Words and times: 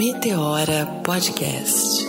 Meteora 0.00 0.86
Podcast. 1.04 2.06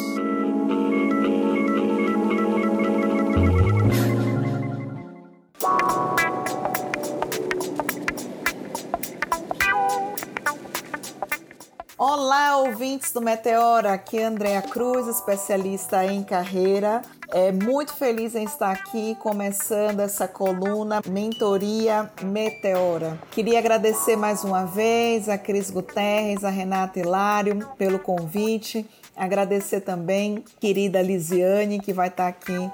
Olá, 11.98 12.60
ouvintes 12.60 13.12
do 13.12 13.20
Meteora. 13.20 13.92
Aqui 13.92 14.20
é 14.20 14.24
Andréa 14.24 14.62
Cruz, 14.62 15.06
especialista 15.10 16.06
em 16.06 16.24
carreira. 16.24 17.02
É 17.34 17.50
muito 17.50 17.94
feliz 17.94 18.36
em 18.36 18.44
estar 18.44 18.72
aqui 18.72 19.16
começando 19.16 20.02
essa 20.02 20.28
coluna 20.28 21.00
Mentoria 21.08 22.12
Meteora. 22.22 23.18
Queria 23.32 23.58
agradecer 23.58 24.18
mais 24.18 24.44
uma 24.44 24.66
vez 24.66 25.30
a 25.30 25.38
Cris 25.38 25.72
Guterres, 25.72 26.44
a 26.44 26.50
Renata 26.50 27.00
Hilário 27.00 27.66
pelo 27.78 28.00
convite. 28.00 28.86
Agradecer 29.16 29.80
também 29.80 30.44
querida 30.60 31.02
Lisiane, 31.02 31.80
que 31.80 31.94
vai 31.94 32.10
estar 32.10 32.28
aqui 32.28 32.70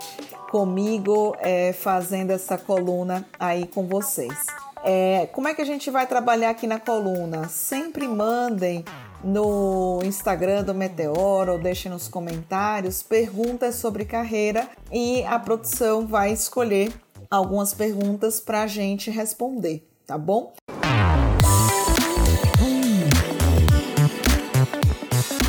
comigo 0.49 1.35
é, 1.39 1.71
fazendo 1.71 2.31
essa 2.31 2.57
coluna 2.57 3.23
aí 3.39 3.67
com 3.67 3.85
vocês. 3.85 4.48
É, 4.84 5.27
como 5.34 5.48
é 5.48 5.53
que 5.53 5.62
a 5.62 5.65
gente 5.65 5.91
vai 5.91 6.07
trabalhar 6.07 6.49
aqui 6.49 6.65
na 6.65 6.79
coluna? 6.79 7.48
Sempre 7.48 8.07
mandem 8.07 8.84
no 9.23 9.99
Instagram 10.03 10.63
do 10.63 10.73
Meteoro 10.73 11.53
ou 11.53 11.59
deixem 11.59 11.91
nos 11.91 12.07
comentários 12.07 13.02
perguntas 13.02 13.76
sobre 13.76 14.05
carreira 14.05 14.67
e 14.91 15.23
a 15.23 15.40
produção 15.40 16.05
vai 16.05 16.31
escolher 16.31 16.91
algumas 17.30 17.73
perguntas 17.73 18.40
para 18.40 18.63
a 18.63 18.67
gente 18.67 19.09
responder, 19.09 19.88
tá 20.05 20.17
bom? 20.17 20.53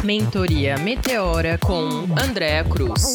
Mentoria 0.05 0.79
Meteora 0.79 1.59
com 1.59 2.07
Andréa 2.19 2.65
Cruz. 2.65 3.13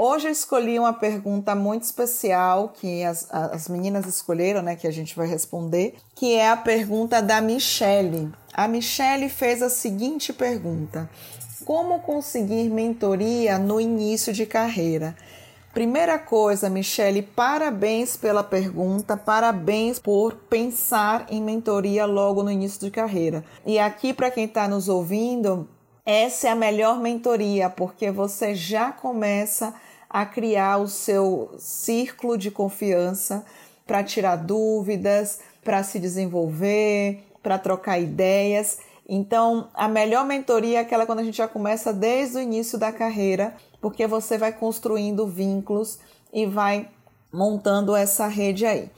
Hoje 0.00 0.28
eu 0.28 0.30
escolhi 0.30 0.78
uma 0.78 0.92
pergunta 0.92 1.56
muito 1.56 1.82
especial 1.82 2.68
que 2.68 3.02
as, 3.02 3.26
as 3.34 3.66
meninas 3.66 4.06
escolheram, 4.06 4.62
né, 4.62 4.76
que 4.76 4.86
a 4.86 4.92
gente 4.92 5.16
vai 5.16 5.26
responder, 5.26 5.96
que 6.14 6.36
é 6.36 6.48
a 6.48 6.56
pergunta 6.56 7.20
da 7.20 7.40
Michele. 7.40 8.30
A 8.54 8.68
Michele 8.68 9.28
fez 9.28 9.60
a 9.60 9.68
seguinte 9.68 10.32
pergunta: 10.32 11.10
Como 11.64 11.98
conseguir 11.98 12.70
mentoria 12.70 13.58
no 13.58 13.80
início 13.80 14.32
de 14.32 14.46
carreira? 14.46 15.16
Primeira 15.74 16.16
coisa, 16.16 16.70
Michele, 16.70 17.20
parabéns 17.20 18.16
pela 18.16 18.44
pergunta, 18.44 19.16
parabéns 19.16 19.98
por 19.98 20.32
pensar 20.48 21.26
em 21.28 21.42
mentoria 21.42 22.06
logo 22.06 22.44
no 22.44 22.52
início 22.52 22.78
de 22.78 22.92
carreira. 22.92 23.44
E 23.66 23.80
aqui, 23.80 24.14
para 24.14 24.30
quem 24.30 24.44
está 24.44 24.68
nos 24.68 24.88
ouvindo, 24.88 25.68
essa 26.06 26.48
é 26.48 26.50
a 26.52 26.56
melhor 26.56 27.00
mentoria, 27.00 27.68
porque 27.68 28.10
você 28.10 28.54
já 28.54 28.90
começa 28.92 29.74
a 30.08 30.24
criar 30.24 30.78
o 30.78 30.88
seu 30.88 31.54
círculo 31.58 32.38
de 32.38 32.50
confiança 32.50 33.44
para 33.86 34.02
tirar 34.02 34.36
dúvidas, 34.36 35.40
para 35.62 35.82
se 35.82 35.98
desenvolver, 35.98 37.24
para 37.42 37.58
trocar 37.58 37.98
ideias. 37.98 38.78
Então, 39.08 39.68
a 39.74 39.88
melhor 39.88 40.24
mentoria 40.26 40.78
é 40.78 40.80
aquela 40.82 41.06
quando 41.06 41.20
a 41.20 41.24
gente 41.24 41.38
já 41.38 41.48
começa 41.48 41.92
desde 41.92 42.36
o 42.36 42.40
início 42.40 42.78
da 42.78 42.92
carreira, 42.92 43.54
porque 43.80 44.06
você 44.06 44.36
vai 44.36 44.52
construindo 44.52 45.26
vínculos 45.26 45.98
e 46.32 46.46
vai 46.46 46.88
montando 47.32 47.96
essa 47.96 48.26
rede 48.26 48.66
aí. 48.66 48.90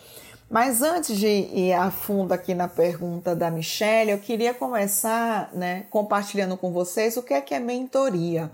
Mas 0.50 0.82
antes 0.82 1.16
de 1.16 1.28
ir 1.28 1.72
a 1.74 1.92
fundo 1.92 2.32
aqui 2.32 2.54
na 2.54 2.66
pergunta 2.66 3.36
da 3.36 3.52
Michelle, 3.52 4.10
eu 4.10 4.18
queria 4.18 4.52
começar 4.52 5.48
né, 5.52 5.86
compartilhando 5.90 6.56
com 6.56 6.72
vocês 6.72 7.16
o 7.16 7.22
que 7.22 7.32
é 7.32 7.40
que 7.40 7.54
é 7.54 7.60
mentoria. 7.60 8.50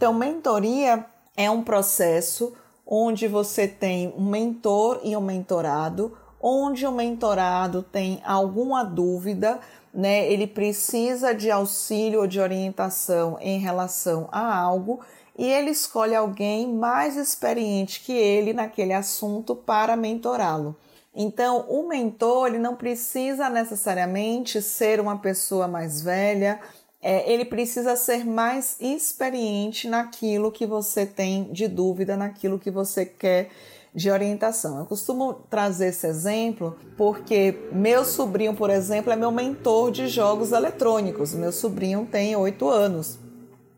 Então, 0.00 0.14
mentoria 0.14 1.04
é 1.36 1.50
um 1.50 1.62
processo 1.62 2.54
onde 2.86 3.28
você 3.28 3.68
tem 3.68 4.14
um 4.16 4.24
mentor 4.24 4.98
e 5.04 5.14
um 5.14 5.20
mentorado, 5.20 6.16
onde 6.40 6.86
o 6.86 6.90
mentorado 6.90 7.82
tem 7.82 8.18
alguma 8.24 8.82
dúvida, 8.82 9.60
né? 9.92 10.26
Ele 10.32 10.46
precisa 10.46 11.34
de 11.34 11.50
auxílio 11.50 12.20
ou 12.20 12.26
de 12.26 12.40
orientação 12.40 13.36
em 13.42 13.58
relação 13.58 14.26
a 14.32 14.58
algo 14.58 15.00
e 15.36 15.44
ele 15.44 15.68
escolhe 15.68 16.14
alguém 16.14 16.66
mais 16.72 17.18
experiente 17.18 18.00
que 18.00 18.14
ele 18.14 18.54
naquele 18.54 18.94
assunto 18.94 19.54
para 19.54 19.96
mentorá-lo. 19.98 20.74
Então, 21.14 21.66
o 21.68 21.86
mentor 21.86 22.46
ele 22.46 22.58
não 22.58 22.74
precisa 22.74 23.50
necessariamente 23.50 24.62
ser 24.62 24.98
uma 24.98 25.18
pessoa 25.18 25.68
mais 25.68 26.00
velha 26.00 26.58
é, 27.02 27.32
ele 27.32 27.44
precisa 27.44 27.96
ser 27.96 28.26
mais 28.26 28.76
experiente 28.78 29.88
naquilo 29.88 30.52
que 30.52 30.66
você 30.66 31.06
tem 31.06 31.44
de 31.44 31.66
dúvida, 31.66 32.16
naquilo 32.16 32.58
que 32.58 32.70
você 32.70 33.06
quer 33.06 33.50
de 33.94 34.10
orientação. 34.10 34.78
Eu 34.78 34.86
costumo 34.86 35.34
trazer 35.48 35.88
esse 35.88 36.06
exemplo 36.06 36.76
porque 36.96 37.58
meu 37.72 38.04
sobrinho, 38.04 38.54
por 38.54 38.70
exemplo, 38.70 39.12
é 39.12 39.16
meu 39.16 39.32
mentor 39.32 39.90
de 39.90 40.08
jogos 40.08 40.52
eletrônicos. 40.52 41.34
Meu 41.34 41.52
sobrinho 41.52 42.06
tem 42.10 42.36
oito 42.36 42.68
anos. 42.68 43.18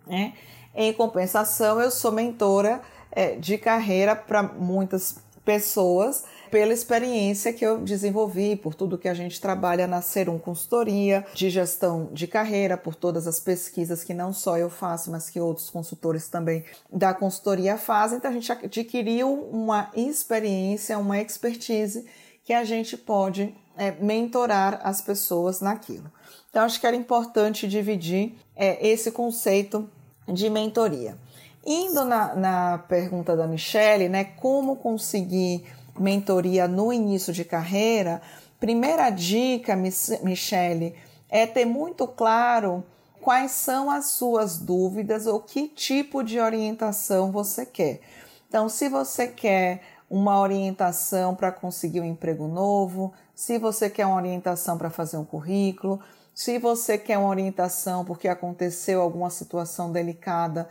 Né? 0.06 0.34
Em 0.74 0.92
compensação, 0.92 1.80
eu 1.80 1.90
sou 1.90 2.12
mentora 2.12 2.82
é, 3.10 3.36
de 3.36 3.56
carreira 3.56 4.16
para 4.16 4.42
muitas 4.42 5.16
pessoas 5.44 6.24
pela 6.52 6.74
experiência 6.74 7.50
que 7.50 7.64
eu 7.64 7.78
desenvolvi, 7.78 8.56
por 8.56 8.74
tudo 8.74 8.98
que 8.98 9.08
a 9.08 9.14
gente 9.14 9.40
trabalha 9.40 9.86
na 9.86 10.02
Serum 10.02 10.38
Consultoria, 10.38 11.24
de 11.32 11.48
gestão 11.48 12.10
de 12.12 12.26
carreira, 12.26 12.76
por 12.76 12.94
todas 12.94 13.26
as 13.26 13.40
pesquisas 13.40 14.04
que 14.04 14.12
não 14.12 14.34
só 14.34 14.58
eu 14.58 14.68
faço, 14.68 15.10
mas 15.10 15.30
que 15.30 15.40
outros 15.40 15.70
consultores 15.70 16.28
também 16.28 16.62
da 16.92 17.14
consultoria 17.14 17.78
fazem. 17.78 18.18
Então 18.18 18.30
a 18.30 18.34
gente 18.34 18.52
adquiriu 18.52 19.32
uma 19.50 19.90
experiência, 19.96 20.98
uma 20.98 21.18
expertise 21.18 22.04
que 22.44 22.52
a 22.52 22.64
gente 22.64 22.98
pode 22.98 23.54
é, 23.78 23.92
mentorar 23.92 24.78
as 24.84 25.00
pessoas 25.00 25.62
naquilo. 25.62 26.12
Então 26.50 26.64
acho 26.64 26.78
que 26.78 26.86
era 26.86 26.94
importante 26.94 27.66
dividir 27.66 28.34
é, 28.54 28.86
esse 28.86 29.10
conceito 29.10 29.88
de 30.28 30.50
mentoria. 30.50 31.16
Indo 31.64 32.04
na, 32.04 32.34
na 32.34 32.78
pergunta 32.78 33.34
da 33.34 33.46
Michelle, 33.46 34.10
né, 34.10 34.24
como 34.24 34.76
conseguir 34.76 35.64
mentoria 35.98 36.66
no 36.66 36.92
início 36.92 37.32
de 37.32 37.44
carreira, 37.44 38.22
primeira 38.58 39.10
dica, 39.10 39.76
Michele, 39.76 40.94
é 41.28 41.46
ter 41.46 41.64
muito 41.64 42.06
claro 42.06 42.84
quais 43.20 43.52
são 43.52 43.90
as 43.90 44.06
suas 44.06 44.58
dúvidas 44.58 45.26
ou 45.26 45.40
que 45.40 45.68
tipo 45.68 46.22
de 46.22 46.40
orientação 46.40 47.30
você 47.30 47.64
quer. 47.64 48.00
Então, 48.48 48.68
se 48.68 48.88
você 48.88 49.26
quer 49.28 49.80
uma 50.10 50.38
orientação 50.38 51.34
para 51.34 51.50
conseguir 51.50 52.00
um 52.00 52.04
emprego 52.04 52.46
novo, 52.46 53.14
se 53.34 53.58
você 53.58 53.88
quer 53.88 54.04
uma 54.04 54.16
orientação 54.16 54.76
para 54.76 54.90
fazer 54.90 55.16
um 55.16 55.24
currículo, 55.24 56.00
se 56.34 56.58
você 56.58 56.98
quer 56.98 57.16
uma 57.16 57.30
orientação 57.30 58.04
porque 58.04 58.28
aconteceu 58.28 59.00
alguma 59.00 59.30
situação 59.30 59.90
delicada 59.90 60.68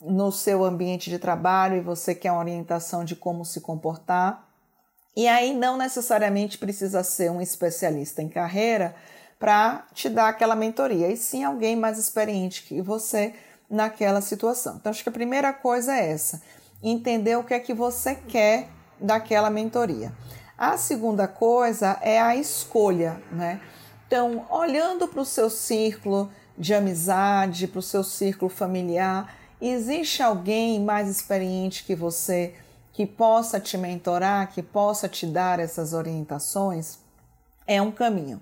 no 0.00 0.30
seu 0.30 0.62
ambiente 0.64 1.10
de 1.10 1.18
trabalho 1.18 1.76
e 1.76 1.80
você 1.80 2.14
quer 2.14 2.30
uma 2.30 2.40
orientação 2.40 3.04
de 3.04 3.16
como 3.16 3.44
se 3.44 3.60
comportar, 3.60 4.46
e 5.16 5.28
aí 5.28 5.54
não 5.54 5.76
necessariamente 5.76 6.58
precisa 6.58 7.02
ser 7.02 7.30
um 7.30 7.40
especialista 7.40 8.22
em 8.22 8.28
carreira 8.28 8.94
para 9.38 9.86
te 9.92 10.08
dar 10.08 10.28
aquela 10.28 10.56
mentoria, 10.56 11.10
e 11.10 11.16
sim 11.16 11.44
alguém 11.44 11.76
mais 11.76 11.98
experiente 11.98 12.62
que 12.62 12.80
você 12.80 13.34
naquela 13.68 14.20
situação. 14.20 14.76
Então 14.76 14.90
acho 14.90 15.02
que 15.02 15.08
a 15.08 15.12
primeira 15.12 15.52
coisa 15.52 15.94
é 15.94 16.10
essa, 16.10 16.42
entender 16.82 17.36
o 17.36 17.44
que 17.44 17.54
é 17.54 17.60
que 17.60 17.74
você 17.74 18.14
quer 18.14 18.68
daquela 19.00 19.50
mentoria. 19.50 20.12
A 20.56 20.76
segunda 20.76 21.26
coisa 21.26 21.98
é 22.00 22.20
a 22.20 22.36
escolha, 22.36 23.20
né? 23.30 23.60
Então, 24.06 24.46
olhando 24.48 25.08
para 25.08 25.20
o 25.20 25.24
seu 25.24 25.50
círculo 25.50 26.30
de 26.56 26.72
amizade, 26.72 27.66
para 27.66 27.80
o 27.80 27.82
seu 27.82 28.04
círculo 28.04 28.48
familiar, 28.48 29.34
existe 29.60 30.22
alguém 30.22 30.80
mais 30.80 31.08
experiente 31.08 31.82
que 31.84 31.94
você 31.94 32.54
que 32.94 33.04
possa 33.04 33.60
te 33.60 33.76
mentorar, 33.76 34.50
que 34.50 34.62
possa 34.62 35.08
te 35.08 35.26
dar 35.26 35.58
essas 35.58 35.92
orientações, 35.92 36.98
é 37.66 37.82
um 37.82 37.90
caminho. 37.90 38.40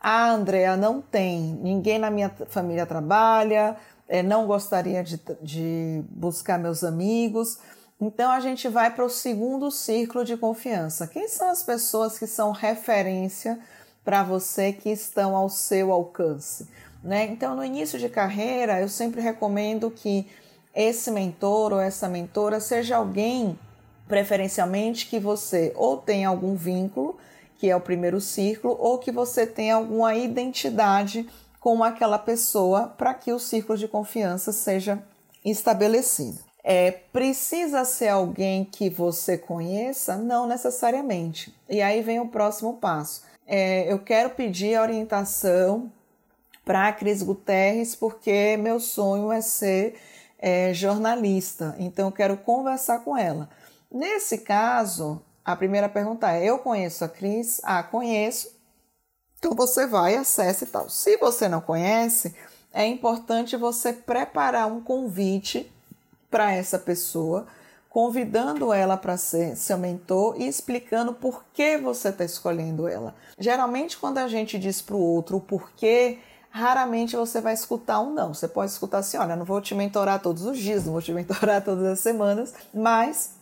A 0.00 0.28
Andrea 0.28 0.76
não 0.76 1.00
tem, 1.00 1.40
ninguém 1.62 1.98
na 1.98 2.10
minha 2.10 2.28
família 2.48 2.84
trabalha, 2.84 3.76
é, 4.08 4.20
não 4.22 4.46
gostaria 4.46 5.04
de, 5.04 5.20
de 5.40 6.02
buscar 6.10 6.58
meus 6.58 6.82
amigos. 6.82 7.58
Então 8.00 8.32
a 8.32 8.40
gente 8.40 8.68
vai 8.68 8.92
para 8.92 9.04
o 9.04 9.08
segundo 9.08 9.70
círculo 9.70 10.24
de 10.24 10.36
confiança. 10.36 11.06
Quem 11.06 11.28
são 11.28 11.48
as 11.48 11.62
pessoas 11.62 12.18
que 12.18 12.26
são 12.26 12.50
referência 12.50 13.60
para 14.04 14.24
você, 14.24 14.72
que 14.72 14.90
estão 14.90 15.36
ao 15.36 15.48
seu 15.48 15.92
alcance? 15.92 16.68
Né? 17.04 17.26
Então, 17.26 17.54
no 17.54 17.64
início 17.64 17.98
de 17.98 18.08
carreira, 18.08 18.80
eu 18.80 18.88
sempre 18.88 19.20
recomendo 19.20 19.88
que 19.90 20.26
esse 20.74 21.10
mentor 21.10 21.72
ou 21.72 21.80
essa 21.80 22.08
mentora 22.08 22.58
seja 22.58 22.96
alguém, 22.96 23.58
preferencialmente, 24.12 25.06
que 25.06 25.18
você 25.18 25.72
ou 25.74 25.96
tem 25.96 26.26
algum 26.26 26.54
vínculo, 26.54 27.16
que 27.56 27.70
é 27.70 27.74
o 27.74 27.80
primeiro 27.80 28.20
círculo, 28.20 28.76
ou 28.78 28.98
que 28.98 29.10
você 29.10 29.46
tenha 29.46 29.76
alguma 29.76 30.14
identidade 30.14 31.26
com 31.58 31.82
aquela 31.82 32.18
pessoa 32.18 32.88
para 32.88 33.14
que 33.14 33.32
o 33.32 33.38
círculo 33.38 33.78
de 33.78 33.88
confiança 33.88 34.52
seja 34.52 35.02
estabelecido. 35.42 36.40
É, 36.62 36.90
precisa 36.90 37.86
ser 37.86 38.08
alguém 38.08 38.66
que 38.66 38.90
você 38.90 39.38
conheça? 39.38 40.18
Não 40.18 40.46
necessariamente. 40.46 41.54
E 41.66 41.80
aí 41.80 42.02
vem 42.02 42.20
o 42.20 42.28
próximo 42.28 42.74
passo. 42.74 43.22
É, 43.46 43.90
eu 43.90 43.98
quero 43.98 44.28
pedir 44.28 44.78
orientação 44.78 45.90
para 46.66 46.88
a 46.88 46.92
Cris 46.92 47.22
Guterres, 47.22 47.96
porque 47.96 48.58
meu 48.58 48.78
sonho 48.78 49.32
é 49.32 49.40
ser 49.40 49.98
é, 50.38 50.74
jornalista, 50.74 51.74
então 51.78 52.08
eu 52.08 52.12
quero 52.12 52.36
conversar 52.36 52.98
com 52.98 53.16
ela. 53.16 53.48
Nesse 53.92 54.38
caso, 54.38 55.20
a 55.44 55.54
primeira 55.54 55.88
pergunta 55.88 56.32
é: 56.32 56.44
eu 56.44 56.58
conheço 56.58 57.04
a 57.04 57.08
Cris? 57.08 57.60
Ah, 57.62 57.82
conheço. 57.82 58.50
Então 59.38 59.54
você 59.54 59.86
vai, 59.86 60.16
acessa 60.16 60.64
e 60.64 60.66
tal. 60.66 60.88
Se 60.88 61.16
você 61.18 61.48
não 61.48 61.60
conhece, 61.60 62.34
é 62.72 62.86
importante 62.86 63.56
você 63.56 63.92
preparar 63.92 64.66
um 64.66 64.80
convite 64.80 65.70
para 66.30 66.52
essa 66.52 66.78
pessoa, 66.78 67.46
convidando 67.90 68.72
ela 68.72 68.96
para 68.96 69.18
ser 69.18 69.56
seu 69.56 69.76
mentor 69.76 70.40
e 70.40 70.46
explicando 70.46 71.12
por 71.12 71.44
que 71.52 71.76
você 71.76 72.08
está 72.08 72.24
escolhendo 72.24 72.88
ela. 72.88 73.14
Geralmente, 73.38 73.98
quando 73.98 74.18
a 74.18 74.28
gente 74.28 74.58
diz 74.58 74.80
para 74.80 74.96
o 74.96 75.00
outro 75.00 75.36
o 75.36 75.40
porquê, 75.40 76.18
raramente 76.48 77.16
você 77.16 77.40
vai 77.40 77.52
escutar 77.52 78.00
um 78.00 78.14
não. 78.14 78.32
Você 78.32 78.48
pode 78.48 78.70
escutar 78.70 78.98
assim: 78.98 79.18
olha, 79.18 79.36
não 79.36 79.44
vou 79.44 79.60
te 79.60 79.74
mentorar 79.74 80.22
todos 80.22 80.46
os 80.46 80.56
dias, 80.56 80.86
não 80.86 80.92
vou 80.92 81.02
te 81.02 81.12
mentorar 81.12 81.62
todas 81.62 81.84
as 81.84 82.00
semanas, 82.00 82.54
mas 82.72 83.41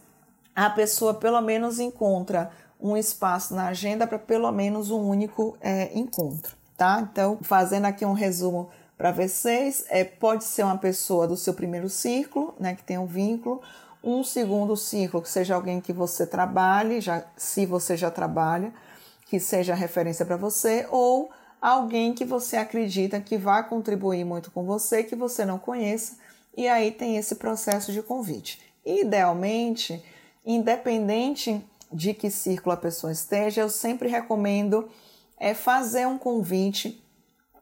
a 0.66 0.70
pessoa 0.70 1.14
pelo 1.14 1.40
menos 1.40 1.78
encontra 1.78 2.50
um 2.78 2.96
espaço 2.96 3.54
na 3.54 3.68
agenda 3.68 4.06
para 4.06 4.18
pelo 4.18 4.52
menos 4.52 4.90
um 4.90 5.00
único 5.00 5.56
é, 5.60 5.90
encontro, 5.98 6.54
tá? 6.76 7.08
Então, 7.10 7.38
fazendo 7.42 7.86
aqui 7.86 8.04
um 8.04 8.12
resumo 8.12 8.68
para 8.96 9.10
vocês, 9.10 9.84
é, 9.88 10.04
pode 10.04 10.44
ser 10.44 10.62
uma 10.62 10.76
pessoa 10.76 11.26
do 11.26 11.34
seu 11.34 11.54
primeiro 11.54 11.88
círculo, 11.88 12.54
né, 12.60 12.74
que 12.74 12.82
tem 12.82 12.98
um 12.98 13.06
vínculo, 13.06 13.62
um 14.04 14.22
segundo 14.22 14.76
círculo, 14.76 15.22
que 15.22 15.30
seja 15.30 15.54
alguém 15.54 15.80
que 15.80 15.94
você 15.94 16.26
trabalhe, 16.26 17.00
já, 17.00 17.24
se 17.36 17.64
você 17.64 17.96
já 17.96 18.10
trabalha, 18.10 18.72
que 19.26 19.40
seja 19.40 19.74
referência 19.74 20.26
para 20.26 20.36
você, 20.36 20.86
ou 20.90 21.30
alguém 21.60 22.12
que 22.12 22.24
você 22.24 22.58
acredita 22.58 23.20
que 23.20 23.38
vai 23.38 23.66
contribuir 23.66 24.24
muito 24.24 24.50
com 24.50 24.64
você, 24.64 25.02
que 25.02 25.16
você 25.16 25.44
não 25.46 25.58
conheça, 25.58 26.18
e 26.54 26.68
aí 26.68 26.90
tem 26.90 27.16
esse 27.16 27.36
processo 27.36 27.92
de 27.92 28.02
convite. 28.02 28.60
Idealmente, 28.84 30.02
independente 30.44 31.64
de 31.92 32.14
que 32.14 32.30
círculo 32.30 32.72
a 32.72 32.76
pessoa 32.76 33.12
esteja, 33.12 33.60
eu 33.60 33.68
sempre 33.68 34.08
recomendo 34.08 34.88
é 35.38 35.54
fazer 35.54 36.06
um 36.06 36.18
convite 36.18 37.02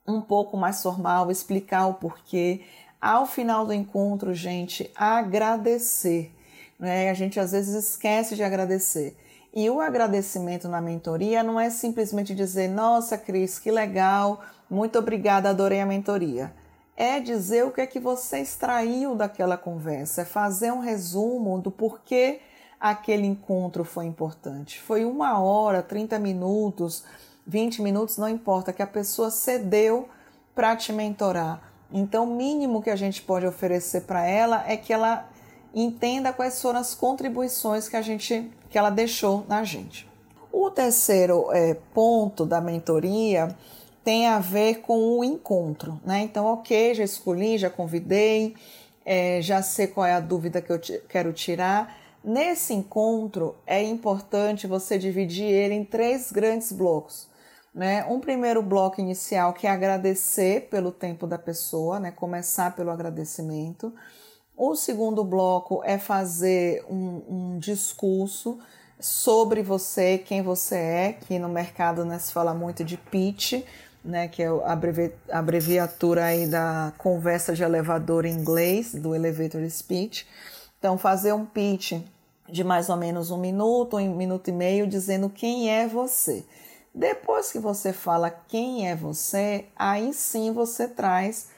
um 0.07 0.21
pouco 0.21 0.57
mais 0.57 0.83
formal, 0.83 1.31
explicar 1.31 1.87
o 1.87 1.95
porquê. 1.95 2.63
Ao 3.01 3.25
final 3.27 3.65
do 3.65 3.73
encontro, 3.73 4.35
gente, 4.35 4.91
agradecer. 4.97 6.35
Né? 6.79 7.09
A 7.11 7.15
gente 7.15 7.39
às 7.39 7.53
vezes 7.53 7.75
esquece 7.75 8.35
de 8.35 8.43
agradecer. 8.43 9.17
E 9.55 9.71
o 9.71 9.81
agradecimento 9.81 10.69
na 10.69 10.81
mentoria 10.81 11.43
não 11.43 11.59
é 11.59 11.71
simplesmente 11.71 12.35
dizer, 12.35 12.69
nossa, 12.69 13.17
Cris, 13.17 13.59
que 13.59 13.71
legal, 13.71 14.43
muito 14.69 14.99
obrigada, 14.99 15.51
adorei 15.51 15.81
a 15.81 15.87
mentoria. 15.87 16.53
É 16.97 17.21
dizer 17.21 17.65
o 17.65 17.71
que 17.71 17.81
é 17.81 17.87
que 17.87 18.01
você 18.01 18.41
extraiu 18.41 19.15
daquela 19.15 19.57
conversa, 19.57 20.23
é 20.23 20.25
fazer 20.25 20.73
um 20.73 20.81
resumo 20.81 21.61
do 21.61 21.71
porquê 21.71 22.41
aquele 22.81 23.27
encontro 23.27 23.85
foi 23.85 24.07
importante. 24.07 24.81
Foi 24.81 25.05
uma 25.05 25.41
hora, 25.41 25.83
30 25.83 26.19
minutos, 26.19 27.05
20 27.47 27.83
minutos, 27.83 28.17
não 28.19 28.29
importa, 28.29 28.73
que 28.73 28.83
a 28.83 28.87
pessoa 28.87 29.31
cedeu 29.31 30.09
para 30.55 30.77
te 30.77 30.93
mentorar. 30.93 31.63
Então, 31.93 32.25
o 32.25 32.37
mínimo 32.37 32.83
que 32.83 32.91
a 32.91 32.97
gente 32.97 33.23
pode 33.23 33.47
oferecer 33.47 34.03
para 34.03 34.27
ela 34.27 34.65
é 34.67 34.77
que 34.77 34.93
ela 34.93 35.29
entenda 35.75 36.33
quais 36.33 36.61
foram 36.61 36.81
as 36.81 36.95
contribuições 36.95 37.89
que 37.89 37.97
a 37.97 38.03
gente 38.03 38.51
que 38.69 38.77
ela 38.77 38.91
deixou 38.91 39.45
na 39.49 39.65
gente. 39.65 40.09
O 40.53 40.71
terceiro 40.71 41.51
é, 41.53 41.75
ponto 41.95 42.45
da 42.45 42.61
mentoria 42.61 43.57
tem 44.05 44.27
a 44.27 44.39
ver 44.39 44.81
com 44.81 45.19
o 45.19 45.25
encontro, 45.25 46.01
né? 46.05 46.21
Então, 46.21 46.47
ok, 46.47 46.95
já 46.95 47.05
escolhi, 47.05 47.59
já 47.59 47.71
convidei, 47.71 48.55
é, 49.05 49.41
já 49.41 49.63
sei 49.63 49.87
qual 49.87 50.07
é 50.07 50.13
a 50.13 50.21
dúvida 50.21 50.61
que 50.61 50.71
eu 50.71 50.81
quero 51.09 51.33
tirar. 51.33 51.98
Nesse 52.23 52.75
encontro 52.75 53.57
é 53.67 53.83
importante 53.83 54.67
você 54.67 54.99
dividir 54.99 55.47
ele 55.47 55.75
em 55.75 55.85
três 55.85 56.33
grandes 56.33 56.73
blocos. 56.73 57.29
Né? 57.75 58.05
Um 58.07 58.19
primeiro 58.19 58.63
bloco 58.63 59.01
inicial 59.01 59.53
que 59.53 59.67
é 59.67 59.71
agradecer 59.71 60.69
pelo 60.69 60.91
tempo 60.91 61.27
da 61.27 61.39
pessoa, 61.39 62.01
né? 62.01 62.11
começar 62.11 62.75
pelo 62.75 62.91
agradecimento. 62.91 63.93
O 64.57 64.75
segundo 64.75 65.23
bloco 65.23 65.83
é 65.85 65.99
fazer 65.99 66.85
um, 66.91 67.23
um 67.29 67.59
discurso 67.59 68.59
sobre 68.99 69.63
você, 69.63 70.19
quem 70.19 70.43
você 70.43 70.75
é, 70.75 71.13
que 71.13 71.39
no 71.39 71.49
mercado 71.49 72.05
né, 72.05 72.19
se 72.19 72.33
fala 72.33 72.53
muito 72.53 72.83
de 72.83 72.97
pitch, 72.97 73.63
né, 74.05 74.27
que 74.27 74.43
é 74.43 74.49
a 74.49 74.79
abreviatura 75.39 76.25
aí 76.25 76.47
da 76.47 76.93
conversa 76.99 77.55
de 77.55 77.63
elevador 77.63 78.25
em 78.25 78.33
inglês, 78.33 78.95
do 78.95 79.15
elevator 79.15 79.69
speech. 79.71 80.27
Então, 80.79 80.97
fazer 80.97 81.33
um 81.33 81.45
pitch 81.45 82.01
de 82.49 82.65
mais 82.65 82.89
ou 82.89 82.97
menos 82.97 83.31
um 83.31 83.39
minuto, 83.39 83.97
um 83.97 84.15
minuto 84.15 84.49
e 84.49 84.53
meio, 84.53 84.87
dizendo 84.87 85.29
quem 85.29 85.71
é 85.71 85.87
você. 85.87 86.45
Depois 86.95 87.53
que 87.53 87.59
você 87.59 87.93
fala 87.93 88.31
quem 88.31 88.89
é 88.89 88.97
você, 88.97 89.67
aí 89.77 90.13
sim 90.13 90.53
você 90.53 90.89
traz 90.89 91.49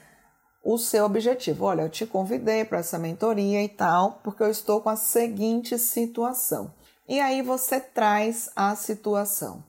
o 0.63 0.77
seu 0.77 1.05
objetivo. 1.05 1.65
Olha, 1.65 1.83
eu 1.83 1.89
te 1.89 2.05
convidei 2.05 2.65
para 2.65 2.79
essa 2.79 2.99
mentoria 2.99 3.63
e 3.63 3.69
tal, 3.69 4.19
porque 4.23 4.43
eu 4.43 4.49
estou 4.49 4.81
com 4.81 4.89
a 4.89 4.95
seguinte 4.95 5.77
situação. 5.79 6.73
E 7.07 7.19
aí 7.19 7.41
você 7.41 7.79
traz 7.79 8.49
a 8.55 8.75
situação. 8.75 9.63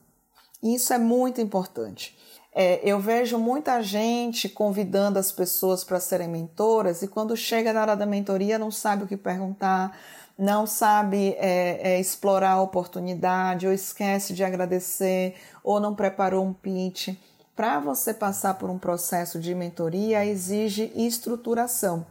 Isso 0.63 0.93
é 0.93 0.99
muito 0.99 1.41
importante. 1.41 2.17
É, 2.55 2.81
eu 2.85 3.01
vejo 3.01 3.39
muita 3.39 3.83
gente 3.83 4.47
convidando 4.49 5.19
as 5.19 5.33
pessoas 5.33 5.83
para 5.83 5.99
serem 5.99 6.29
mentoras 6.29 7.01
e 7.01 7.09
quando 7.09 7.35
chega 7.35 7.73
na 7.73 7.81
hora 7.81 7.97
da 7.97 8.05
mentoria 8.05 8.59
não 8.59 8.71
sabe 8.71 9.05
o 9.05 9.07
que 9.07 9.17
perguntar, 9.17 9.97
não 10.39 10.67
sabe 10.67 11.35
é, 11.39 11.95
é, 11.95 12.01
explorar 12.01 12.53
a 12.53 12.61
oportunidade, 12.61 13.67
ou 13.67 13.73
esquece 13.73 14.35
de 14.35 14.45
agradecer, 14.45 15.35
ou 15.65 15.81
não 15.81 15.95
preparou 15.95 16.45
um 16.45 16.53
pitch 16.53 17.17
para 17.55 17.79
você 17.81 18.13
passar 18.13 18.55
por 18.55 18.69
um 18.71 18.79
processo 18.79 19.39
de 19.39 19.55
mentoria 19.55 20.25
exige 20.25 20.93
estruturação. 20.95 22.05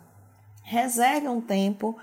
Reserve 0.63 1.27
um 1.27 1.41
tempo 1.41 1.97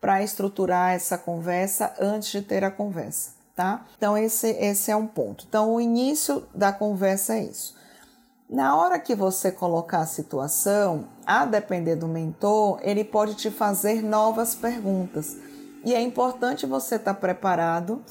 para 0.00 0.22
estruturar 0.22 0.92
essa 0.92 1.16
conversa 1.16 1.94
antes 2.00 2.30
de 2.30 2.42
ter 2.42 2.64
a 2.64 2.70
conversa, 2.70 3.30
tá? 3.54 3.84
Então 3.96 4.16
esse 4.16 4.48
esse 4.50 4.90
é 4.90 4.96
um 4.96 5.06
ponto. 5.06 5.46
Então 5.48 5.74
o 5.74 5.80
início 5.80 6.46
da 6.54 6.72
conversa 6.72 7.34
é 7.34 7.44
isso. 7.44 7.81
Na 8.52 8.76
hora 8.76 8.98
que 8.98 9.14
você 9.14 9.50
colocar 9.50 10.00
a 10.00 10.06
situação, 10.06 11.08
a 11.24 11.46
depender 11.46 11.96
do 11.96 12.06
mentor, 12.06 12.78
ele 12.82 13.02
pode 13.02 13.34
te 13.34 13.50
fazer 13.50 14.02
novas 14.02 14.54
perguntas. 14.54 15.38
E 15.82 15.94
é 15.94 16.02
importante 16.02 16.66
você 16.66 16.96
estar 16.96 17.14
tá 17.14 17.18
preparado, 17.18 18.04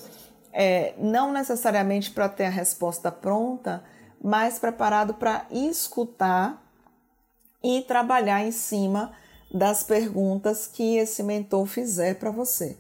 é, 0.52 0.96
não 0.98 1.32
necessariamente 1.32 2.10
para 2.10 2.28
ter 2.28 2.46
a 2.46 2.50
resposta 2.50 3.12
pronta, 3.12 3.84
mais 4.20 4.58
preparado 4.58 5.14
para 5.14 5.46
escutar 5.52 6.60
e 7.64 7.84
trabalhar 7.84 8.44
em 8.44 8.52
cima 8.52 9.12
das 9.54 9.84
perguntas 9.84 10.66
que 10.66 10.98
esse 10.98 11.22
mentor 11.22 11.68
fizer 11.68 12.16
para 12.16 12.32
você. 12.32 12.80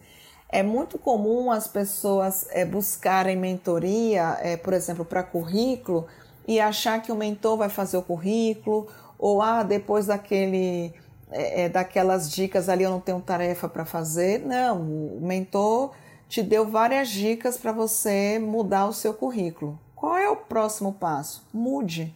É 0.50 0.64
muito 0.64 0.98
comum 0.98 1.52
as 1.52 1.68
pessoas 1.68 2.48
é, 2.50 2.66
buscarem 2.66 3.38
mentoria, 3.38 4.40
é, 4.42 4.58
por 4.58 4.74
exemplo, 4.74 5.06
para 5.06 5.22
currículo, 5.22 6.08
e 6.48 6.60
achar 6.60 7.02
que 7.02 7.12
o 7.12 7.16
mentor 7.16 7.58
vai 7.58 7.70
fazer 7.70 7.98
o 7.98 8.02
currículo, 8.02 8.88
ou 9.18 9.42
ah, 9.42 9.64
depois 9.64 10.08
daquele, 10.08 10.94
é, 11.32 11.64
é 11.64 11.70
daquelas 11.70 12.32
dicas 12.32 12.70
ali 12.70 12.84
eu 12.84 12.90
não 12.90 13.00
tenho 13.00 13.22
tarefa 13.22 13.70
para 13.70 13.86
fazer. 13.86 14.40
Não, 14.46 14.82
o 14.82 15.20
mentor 15.22 15.92
te 16.28 16.42
deu 16.42 16.68
várias 16.68 17.10
dicas 17.10 17.58
para 17.58 17.72
você 17.72 18.40
mudar 18.40 18.88
o 18.88 18.94
seu 18.94 19.14
currículo. 19.14 19.80
Qual 19.96 20.18
é 20.18 20.30
o 20.30 20.36
próximo 20.36 20.94
passo? 20.94 21.46
Mude 21.54 22.16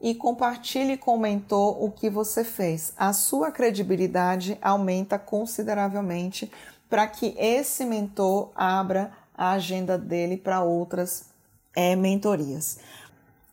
e 0.00 0.14
compartilhe 0.14 0.96
com 0.96 1.16
o 1.16 1.20
mentor 1.20 1.82
o 1.82 1.90
que 1.90 2.08
você 2.08 2.44
fez. 2.44 2.92
A 2.96 3.12
sua 3.12 3.50
credibilidade 3.50 4.56
aumenta 4.62 5.18
consideravelmente 5.18 6.50
para 6.88 7.06
que 7.06 7.34
esse 7.38 7.84
mentor 7.84 8.50
abra 8.54 9.12
a 9.36 9.52
agenda 9.52 9.98
dele 9.98 10.36
para 10.36 10.62
outras 10.62 11.26
é, 11.74 11.94
mentorias. 11.94 12.78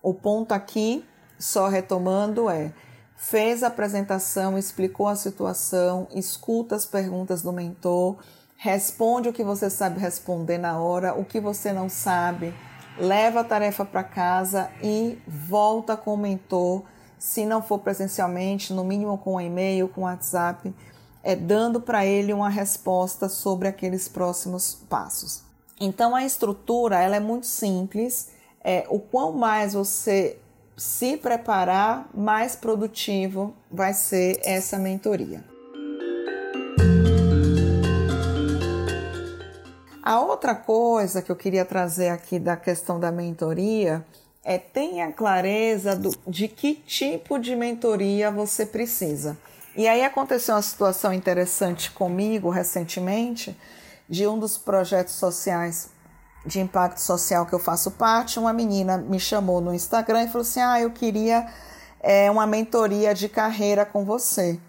O 0.06 0.14
ponto 0.14 0.52
aqui, 0.52 1.04
só 1.40 1.68
retomando, 1.68 2.48
é 2.48 2.72
fez 3.16 3.64
a 3.64 3.68
apresentação, 3.70 4.56
explicou 4.56 5.08
a 5.08 5.16
situação, 5.16 6.08
escuta 6.14 6.76
as 6.76 6.86
perguntas 6.86 7.42
do 7.42 7.52
mentor, 7.52 8.18
responde 8.56 9.30
o 9.30 9.34
que 9.34 9.44
você 9.44 9.68
sabe 9.68 10.00
responder 10.00 10.60
na 10.60 10.80
hora, 10.80 11.20
o 11.20 11.26
que 11.26 11.40
você 11.40 11.74
não 11.74 11.90
sabe, 11.90 12.54
leva 13.00 13.40
a 13.40 13.44
tarefa 13.44 13.84
para 13.84 14.04
casa 14.04 14.70
e 14.84 15.18
volta 15.28 15.98
com 15.98 16.14
o 16.14 16.18
mentor, 16.18 16.84
se 17.18 17.44
não 17.44 17.64
for 17.64 17.80
presencialmente, 17.80 18.74
no 18.74 18.84
mínimo 18.84 19.18
com 19.18 19.38
um 19.38 19.42
e-mail, 19.42 19.88
com 19.88 20.02
WhatsApp, 20.02 20.72
é 21.24 21.36
dando 21.36 21.82
para 21.82 22.06
ele 22.06 22.32
uma 22.32 22.50
resposta 22.50 23.28
sobre 23.28 23.68
aqueles 23.68 24.08
próximos 24.08 24.76
passos. 24.88 25.42
Então 25.82 26.16
a 26.16 26.24
estrutura 26.24 27.02
ela 27.02 27.16
é 27.16 27.20
muito 27.20 27.48
simples. 27.48 28.35
É, 28.68 28.84
o 28.90 28.98
quão 28.98 29.32
mais 29.32 29.74
você 29.74 30.40
se 30.76 31.18
preparar, 31.18 32.10
mais 32.12 32.56
produtivo 32.56 33.56
vai 33.70 33.94
ser 33.94 34.42
essa 34.44 34.80
mentoria. 34.80 35.46
A 40.02 40.20
outra 40.20 40.56
coisa 40.56 41.22
que 41.22 41.32
eu 41.32 41.36
queria 41.36 41.64
trazer 41.64 42.10
aqui 42.10 42.40
da 42.40 42.58
questão 42.58 43.00
da 43.00 43.12
mentoria 43.12 44.04
é 44.44 44.58
tenha 44.58 45.12
clareza 45.12 45.96
do, 45.96 46.10
de 46.28 46.48
que 46.48 46.74
tipo 46.74 47.38
de 47.38 47.56
mentoria 47.56 48.32
você 48.32 48.66
precisa. 48.66 49.38
E 49.76 49.88
aí 49.88 50.04
aconteceu 50.04 50.56
uma 50.56 50.62
situação 50.64 51.14
interessante 51.14 51.92
comigo 51.92 52.50
recentemente, 52.50 53.56
de 54.10 54.26
um 54.26 54.40
dos 54.40 54.58
projetos 54.58 55.14
sociais 55.14 55.94
de 56.46 56.60
impacto 56.60 57.00
social 57.00 57.46
que 57.46 57.54
eu 57.54 57.60
faço 57.60 57.92
parte, 57.92 58.40
uma 58.40 58.54
menina 58.54 58.98
me 58.98 59.20
chamou 59.20 59.60
no 59.60 59.74
Instagram 59.74 60.24
e 60.24 60.28
falou 60.28 60.42
assim: 60.42 60.62
Ah, 60.62 60.80
eu 60.80 60.92
queria 60.92 61.48
é, 62.00 62.30
uma 62.30 62.46
mentoria 62.46 63.14
de 63.14 63.28
carreira 63.28 63.86
com 63.86 64.06
você. 64.06 64.60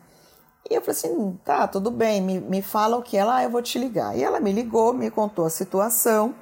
E 0.70 0.74
eu 0.74 0.80
falei 0.80 0.96
assim: 0.96 1.38
tá, 1.44 1.68
tudo 1.68 1.90
bem, 1.90 2.20
me, 2.20 2.40
me 2.40 2.62
fala 2.62 2.96
o 2.96 3.02
que 3.02 3.16
ela, 3.16 3.36
ah, 3.36 3.42
eu 3.44 3.50
vou 3.50 3.62
te 3.62 3.78
ligar. 3.78 4.16
E 4.16 4.24
ela 4.24 4.40
me 4.40 4.52
ligou, 4.52 4.92
me 4.94 5.10
contou 5.10 5.44
a 5.44 5.50
situação, 5.50 6.34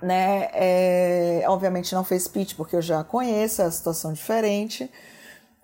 né? 0.00 0.48
É, 0.52 1.44
obviamente 1.48 1.94
não 1.94 2.04
fez 2.04 2.28
pitch 2.28 2.54
porque 2.56 2.76
eu 2.76 2.82
já 2.82 3.02
conheço, 3.04 3.62
é 3.62 3.64
a 3.64 3.70
situação 3.70 4.12
diferente. 4.12 4.90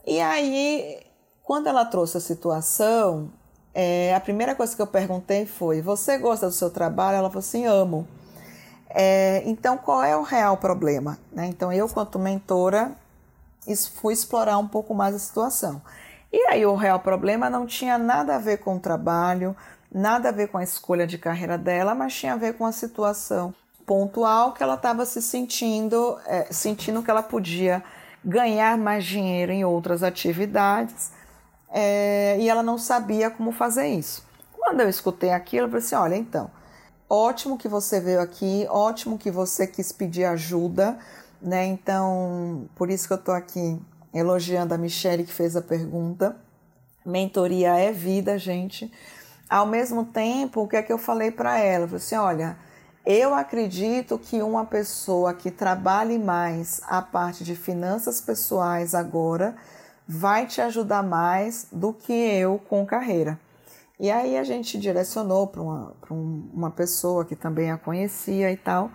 E 0.07 0.21
aí, 0.21 1.00
quando 1.43 1.69
ela 1.69 1.85
trouxe 1.85 2.17
a 2.17 2.21
situação, 2.21 3.31
é, 3.73 4.14
a 4.14 4.21
primeira 4.21 4.55
coisa 4.55 4.75
que 4.75 4.83
eu 4.83 4.87
perguntei 4.87 5.47
foi: 5.47 5.81
Você 5.81 6.19
gosta 6.19 6.47
do 6.47 6.52
seu 6.52 6.71
trabalho? 6.71 7.19
Ela 7.19 7.28
falou 7.28 7.40
assim: 7.40 7.64
Amo. 7.64 8.07
É, 8.90 9.42
então, 9.45 9.76
qual 9.76 10.02
é 10.02 10.16
o 10.16 10.23
real 10.23 10.57
problema? 10.57 11.18
Né? 11.33 11.47
Então, 11.47 11.73
eu, 11.73 11.88
quanto 11.88 12.18
mentora, 12.18 12.92
fui 13.95 14.14
explorar 14.14 14.59
um 14.59 14.66
pouco 14.66 14.95
mais 14.95 15.14
a 15.14 15.18
situação. 15.18 15.80
E 16.33 16.38
aí, 16.47 16.64
o 16.64 16.75
real 16.75 17.00
problema 17.00 17.50
não 17.50 17.66
tinha 17.66 17.99
nada 17.99 18.37
a 18.37 18.38
ver 18.38 18.59
com 18.59 18.76
o 18.76 18.80
trabalho, 18.80 19.57
nada 19.92 20.28
a 20.28 20.33
ver 20.33 20.49
com 20.49 20.59
a 20.59 20.62
escolha 20.62 21.07
de 21.07 21.18
carreira 21.18 21.59
dela, 21.59 21.95
mas 21.95 22.14
tinha 22.14 22.35
a 22.35 22.37
ver 22.37 22.54
com 22.54 22.66
a 22.66 22.73
situação 22.73 23.54
pontual 23.87 24.52
que 24.52 24.62
ela 24.62 24.75
estava 24.75 25.07
se 25.07 25.23
sentindo, 25.23 26.18
é, 26.26 26.47
sentindo 26.50 27.02
que 27.02 27.11
ela 27.11 27.23
podia 27.23 27.83
ganhar 28.23 28.76
mais 28.76 29.04
dinheiro 29.04 29.50
em 29.50 29.64
outras 29.64 30.02
atividades 30.02 31.11
é, 31.71 32.37
e 32.38 32.49
ela 32.49 32.62
não 32.62 32.76
sabia 32.76 33.30
como 33.30 33.52
fazer 33.52 33.88
isso. 33.88 34.26
Quando 34.52 34.80
eu 34.80 34.88
escutei 34.88 35.30
aquilo, 35.30 35.66
eu 35.66 35.71
falei 35.71 35.85
assim: 35.85 35.95
olha, 35.95 36.16
então, 36.16 36.50
ótimo 37.09 37.57
que 37.57 37.69
você 37.69 38.00
veio 38.00 38.21
aqui, 38.21 38.67
ótimo 38.69 39.19
que 39.19 39.31
você 39.31 39.67
quis 39.67 39.93
pedir 39.93 40.25
ajuda, 40.25 40.99
né? 41.41 41.67
Então, 41.67 42.69
por 42.75 42.91
isso 42.91 43.07
que 43.07 43.12
eu 43.12 43.19
estou 43.19 43.35
aqui 43.35 43.81
elogiando 44.12 44.75
a 44.75 44.79
Michelle 44.79 45.25
que 45.25 45.33
fez 45.33 45.57
a 45.57 45.62
pergunta. 45.62 46.37
Mentoria 47.05 47.77
é 47.79 47.93
vida, 47.93 48.38
gente. 48.38 48.93
Ao 49.49 49.67
mesmo 49.67 50.05
tempo, 50.05 50.62
o 50.62 50.69
que 50.69 50.77
é 50.77 50.83
que 50.83 50.93
eu 50.93 50.99
falei 50.99 51.31
para 51.31 51.59
ela? 51.59 51.85
Eu 51.85 51.88
falei 51.88 52.05
assim: 52.05 52.17
olha, 52.17 52.57
eu 53.07 53.35
acredito 53.35 54.19
que 54.19 54.43
uma 54.43 54.67
pessoa 54.67 55.33
que 55.33 55.50
trabalhe 55.50 56.19
mais 56.19 56.81
a 56.87 57.00
parte 57.00 57.43
de 57.43 57.57
finanças 57.57 58.21
pessoais 58.21 58.95
agora 58.95 59.57
vai 60.07 60.47
te 60.47 60.61
ajudar 60.61 61.03
mais 61.03 61.67
do 61.73 61.93
que 61.93 62.12
eu 62.12 62.59
com 62.69 62.85
carreira. 62.85 63.38
E 63.99 64.11
aí 64.11 64.37
a 64.37 64.45
gente 64.45 64.78
direcionou 64.78 65.47
para 65.47 65.61
uma, 65.61 65.95
uma 66.11 66.71
pessoa 66.71 67.25
que 67.25 67.35
também 67.35 67.71
a 67.71 67.76
conhecia 67.76 68.52
e 68.52 68.57
tal, 68.57 68.90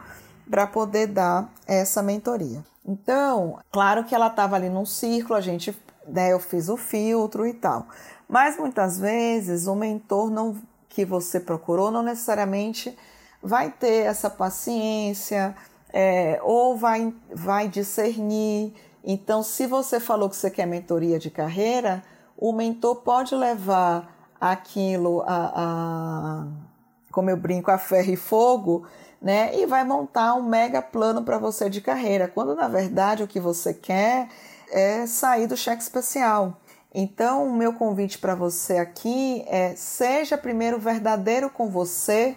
para 0.50 0.66
poder 0.66 1.08
dar 1.08 1.52
essa 1.68 2.02
mentoria. 2.02 2.64
Então, 2.86 3.60
claro 3.72 4.04
que 4.04 4.16
ela 4.16 4.28
estava 4.28 4.56
ali 4.56 4.70
num 4.70 4.86
círculo, 4.86 5.36
a 5.36 5.42
gente, 5.42 5.78
né, 6.08 6.32
eu 6.32 6.40
fiz 6.40 6.70
o 6.70 6.78
filtro 6.78 7.46
e 7.46 7.54
tal. 7.54 7.88
Mas 8.28 8.58
muitas 8.58 9.00
vezes 9.00 9.68
o 9.68 9.76
mentor 9.76 10.30
não 10.30 10.56
que 10.90 11.04
você 11.04 11.40
procurou 11.40 11.90
não 11.92 12.04
necessariamente 12.04 12.96
vai 13.42 13.72
ter 13.72 14.06
essa 14.06 14.30
paciência 14.30 15.56
é, 15.92 16.40
ou 16.44 16.78
vai, 16.78 17.14
vai 17.34 17.68
discernir. 17.68 18.74
Então, 19.04 19.44
se 19.44 19.68
você 19.68 20.00
falou 20.00 20.30
que 20.30 20.36
você 20.36 20.50
quer 20.50 20.66
mentoria 20.66 21.20
de 21.20 21.30
carreira, 21.30 22.04
o 22.38 22.54
mentor 22.54 22.98
pode 22.98 23.36
levar 23.36 24.23
aquilo 24.52 25.22
a, 25.26 25.52
a 25.56 26.48
como 27.12 27.30
eu 27.30 27.38
brinco, 27.38 27.70
a 27.70 27.78
ferro 27.78 28.12
e 28.12 28.16
fogo, 28.16 28.86
né? 29.22 29.56
E 29.56 29.66
vai 29.66 29.84
montar 29.84 30.34
um 30.34 30.44
mega 30.44 30.82
plano 30.82 31.24
para 31.24 31.38
você 31.38 31.70
de 31.70 31.80
carreira, 31.80 32.28
quando 32.28 32.56
na 32.56 32.68
verdade 32.68 33.24
o 33.24 33.28
que 33.28 33.40
você 33.40 33.74
quer 33.74 34.28
é 34.72 35.06
sair 35.06 35.48
do 35.48 35.56
cheque 35.56 35.82
especial. 35.82 36.58
Então, 36.94 37.48
o 37.48 37.54
meu 37.54 37.74
convite 37.74 38.18
para 38.18 38.36
você 38.36 38.78
aqui 38.78 39.44
é: 39.48 39.76
seja 39.76 40.38
primeiro 40.38 40.80
verdadeiro 40.80 41.50
com 41.50 41.70
você 41.70 42.36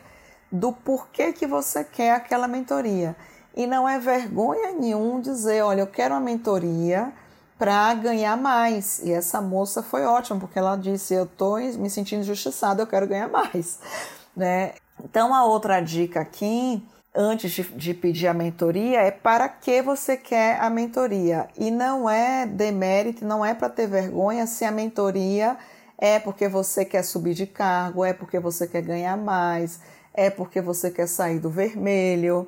do 0.53 0.73
porquê 0.73 1.33
que 1.33 1.47
você 1.47 1.83
quer 1.83 2.13
aquela 2.13 2.47
mentoria. 2.47 3.17
E 3.55 3.67
não 3.67 3.89
é 3.89 3.99
vergonha 3.99 4.73
nenhum 4.73 5.21
dizer, 5.21 5.63
olha, 5.63 5.81
eu 5.81 5.87
quero 5.87 6.15
uma 6.15 6.21
mentoria 6.21 7.13
para 7.59 7.95
ganhar 7.95 8.37
mais. 8.37 9.01
E 9.01 9.13
essa 9.13 9.41
moça 9.41 9.83
foi 9.83 10.05
ótima, 10.05 10.39
porque 10.39 10.59
ela 10.59 10.77
disse: 10.77 11.15
Eu 11.15 11.25
estou 11.25 11.59
me 11.59 11.91
sentindo 11.91 12.21
injustiçada, 12.21 12.83
eu 12.83 12.87
quero 12.87 13.07
ganhar 13.07 13.29
mais. 13.29 13.79
Né? 14.37 14.75
Então, 15.03 15.35
a 15.35 15.47
outra 15.47 15.81
dica 15.81 16.21
aqui, 16.21 16.87
antes 17.15 17.51
de, 17.51 17.63
de 17.63 17.95
pedir 17.95 18.27
a 18.27 18.35
mentoria, 18.35 19.01
é 19.01 19.11
para 19.11 19.49
que 19.49 19.81
você 19.81 20.15
quer 20.15 20.61
a 20.61 20.69
mentoria. 20.69 21.49
E 21.57 21.71
não 21.71 22.11
é 22.11 22.45
demérito, 22.45 23.25
não 23.25 23.43
é 23.43 23.55
para 23.55 23.71
ter 23.71 23.87
vergonha 23.87 24.47
se 24.47 24.63
a 24.67 24.71
mentoria 24.71 25.57
é 25.97 26.19
porque 26.19 26.49
você 26.49 26.85
quer 26.85 27.03
subir 27.03 27.33
de 27.33 27.47
cargo, 27.47 28.05
é 28.05 28.13
porque 28.13 28.39
você 28.39 28.67
quer 28.67 28.83
ganhar 28.83 29.17
mais, 29.17 29.81
é 30.13 30.29
porque 30.29 30.61
você 30.61 30.91
quer 30.91 31.09
sair 31.09 31.39
do 31.39 31.49
vermelho 31.49 32.47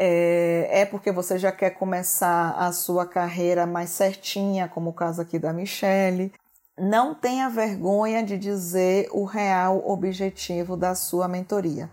é, 0.00 0.68
é 0.82 0.86
porque 0.86 1.10
você 1.10 1.36
já 1.36 1.50
quer 1.50 1.70
começar 1.70 2.50
a 2.52 2.70
sua 2.70 3.04
carreira 3.04 3.66
mais 3.66 3.90
certinha, 3.90 4.68
como 4.68 4.90
o 4.90 4.92
caso 4.92 5.20
aqui 5.20 5.40
da 5.40 5.52
Michelle. 5.52 6.32
Não 6.78 7.16
tenha 7.16 7.50
vergonha 7.50 8.22
de 8.22 8.38
dizer 8.38 9.08
o 9.10 9.24
real 9.24 9.82
objetivo 9.84 10.76
da 10.76 10.94
sua 10.94 11.26
mentoria. 11.26 11.90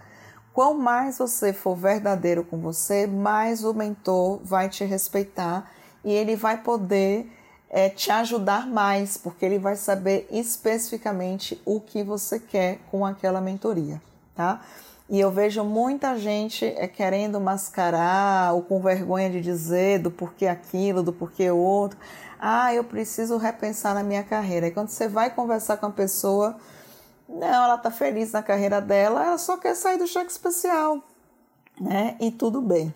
Quanto 0.53 0.79
mais 0.79 1.17
você 1.17 1.51
for 1.51 1.75
verdadeiro 1.75 2.43
com 2.43 2.59
você, 2.59 3.07
mais 3.07 3.63
o 3.63 3.73
mentor 3.73 4.39
vai 4.43 4.69
te 4.69 4.85
respeitar 4.85 5.71
e 6.03 6.13
ele 6.13 6.35
vai 6.35 6.61
poder 6.61 7.27
é, 7.71 7.89
te 7.89 8.11
ajudar 8.11 8.67
mais, 8.67 9.17
porque 9.17 9.43
ele 9.43 9.57
vai 9.57 9.75
saber 9.75 10.27
especificamente 10.29 11.59
o 11.65 11.81
que 11.81 12.03
você 12.03 12.39
quer 12.39 12.77
com 12.91 13.03
aquela 13.03 13.41
mentoria, 13.41 13.99
tá? 14.35 14.61
E 15.07 15.19
eu 15.19 15.29
vejo 15.29 15.63
muita 15.63 16.17
gente 16.17 16.65
é, 16.65 16.87
querendo 16.87 17.39
mascarar 17.39 18.53
ou 18.53 18.63
com 18.63 18.79
vergonha 18.79 19.29
de 19.29 19.39
dizer 19.39 19.99
do 19.99 20.09
porquê 20.09 20.47
aquilo, 20.47 21.03
do 21.03 21.13
porquê 21.13 21.51
outro. 21.51 21.97
Ah, 22.39 22.73
eu 22.73 22.83
preciso 22.83 23.37
repensar 23.37 23.93
na 23.93 24.01
minha 24.01 24.23
carreira. 24.23 24.67
E 24.67 24.71
quando 24.71 24.89
você 24.89 25.07
vai 25.07 25.29
conversar 25.29 25.77
com 25.77 25.85
a 25.85 25.91
pessoa, 25.91 26.57
não, 27.29 27.47
ela 27.65 27.75
está 27.75 27.91
feliz 27.91 28.31
na 28.31 28.41
carreira 28.41 28.81
dela, 28.81 29.23
ela 29.23 29.37
só 29.37 29.57
quer 29.57 29.75
sair 29.75 29.97
do 29.97 30.07
cheque 30.07 30.31
especial, 30.31 30.99
né? 31.79 32.15
E 32.19 32.31
tudo 32.31 32.59
bem. 32.59 32.93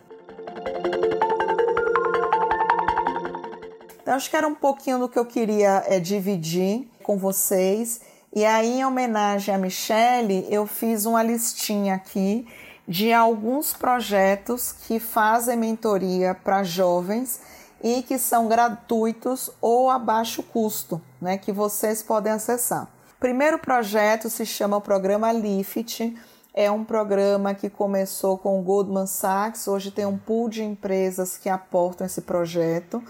Então, 4.02 4.16
acho 4.16 4.30
que 4.30 4.36
era 4.36 4.48
um 4.48 4.56
pouquinho 4.56 4.98
do 4.98 5.08
que 5.08 5.20
eu 5.20 5.26
queria 5.26 5.84
é, 5.88 6.00
dividir 6.00 6.90
com 7.04 7.18
vocês. 7.18 8.02
E 8.32 8.46
aí, 8.46 8.80
em 8.80 8.86
homenagem 8.86 9.54
a 9.54 9.58
Michelle, 9.58 10.46
eu 10.52 10.68
fiz 10.68 11.06
uma 11.06 11.24
listinha 11.24 11.96
aqui 11.96 12.48
de 12.88 13.12
alguns 13.12 13.74
projetos 13.74 14.72
que 14.72 15.00
fazem 15.00 15.58
mentoria 15.58 16.36
para 16.36 16.64
jovens 16.64 17.42
e 17.84 18.04
que 18.04 18.20
são 18.20 18.48
gratuitos 18.48 19.50
ou 19.60 19.90
a 19.90 19.98
baixo 19.98 20.44
custo, 20.44 21.02
né, 21.20 21.40
que 21.40 21.52
vocês 21.52 22.04
podem 22.04 22.32
acessar. 22.32 22.84
O 22.84 23.20
primeiro 23.20 23.58
projeto 23.58 24.30
se 24.30 24.46
chama 24.46 24.78
o 24.78 24.82
programa 24.82 25.32
Lift. 25.32 26.16
É 26.54 26.70
um 26.70 26.84
programa 26.84 27.56
que 27.56 27.70
começou 27.70 28.38
com 28.38 28.60
o 28.60 28.64
Goldman 28.64 29.08
Sachs, 29.08 29.68
hoje 29.68 29.92
tem 29.92 30.06
um 30.06 30.18
pool 30.18 30.50
de 30.50 30.64
empresas 30.64 31.36
que 31.36 31.50
aportam 31.50 32.06
esse 32.06 32.22
projeto 32.22 33.04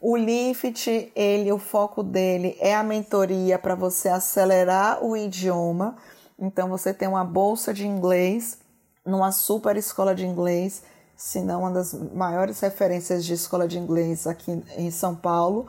O 0.00 0.16
Lift, 0.16 1.12
ele, 1.14 1.52
o 1.52 1.58
foco 1.58 2.02
dele 2.02 2.56
é 2.58 2.74
a 2.74 2.82
mentoria 2.82 3.58
para 3.58 3.74
você 3.74 4.08
acelerar 4.08 5.04
o 5.04 5.14
idioma. 5.14 5.96
Então 6.38 6.70
você 6.70 6.94
tem 6.94 7.06
uma 7.06 7.24
bolsa 7.24 7.74
de 7.74 7.86
inglês 7.86 8.58
numa 9.04 9.30
super 9.30 9.76
escola 9.76 10.14
de 10.14 10.26
inglês, 10.26 10.82
se 11.16 11.40
não 11.42 11.60
uma 11.60 11.70
das 11.70 11.92
maiores 11.92 12.60
referências 12.60 13.24
de 13.26 13.34
escola 13.34 13.68
de 13.68 13.78
inglês 13.78 14.26
aqui 14.26 14.62
em 14.76 14.90
São 14.90 15.14
Paulo. 15.14 15.66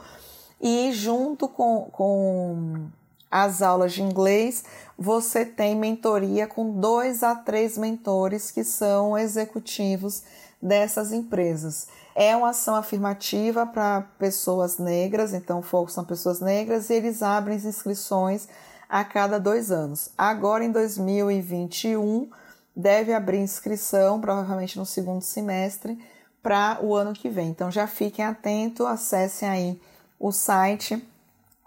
E 0.61 0.93
junto 0.93 1.49
com, 1.49 1.89
com 1.91 2.87
as 3.29 3.61
aulas 3.61 3.91
de 3.91 4.01
inglês, 4.01 4.63
você 4.97 5.45
tem 5.45 5.75
mentoria 5.75 6.47
com 6.47 6.79
dois 6.79 7.21
a 7.21 7.35
três 7.35 7.77
mentores 7.77 8.49
que 8.49 8.63
são 8.63 9.17
executivos 9.17 10.23
dessas 10.61 11.11
empresas. 11.11 11.87
É 12.13 12.35
uma 12.35 12.49
ação 12.49 12.75
afirmativa 12.75 13.65
para 13.65 14.01
pessoas 14.19 14.77
negras, 14.77 15.33
então 15.33 15.59
o 15.59 15.63
foco 15.63 15.91
são 15.91 16.03
pessoas 16.03 16.39
negras, 16.39 16.89
e 16.89 16.95
eles 16.95 17.21
abrem 17.21 17.57
inscrições 17.57 18.47
a 18.89 19.03
cada 19.03 19.39
dois 19.39 19.71
anos. 19.71 20.09
Agora 20.17 20.63
em 20.63 20.71
2021 20.71 22.29
deve 22.75 23.13
abrir 23.13 23.39
inscrição, 23.39 24.19
provavelmente 24.19 24.77
no 24.77 24.85
segundo 24.85 25.21
semestre, 25.21 25.97
para 26.43 26.79
o 26.81 26.95
ano 26.95 27.13
que 27.13 27.29
vem. 27.29 27.49
Então 27.49 27.71
já 27.71 27.87
fiquem 27.87 28.25
atentos, 28.25 28.85
acessem 28.85 29.47
aí 29.47 29.81
o 30.19 30.31
site 30.31 31.01